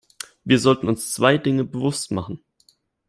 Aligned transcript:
Wir 0.43 0.57
sollten 0.59 0.87
uns 0.87 1.13
zwei 1.13 1.37
Dinge 1.37 1.63
bewusst 1.63 2.09
machen. 2.09 2.43